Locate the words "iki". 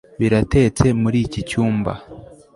1.25-1.41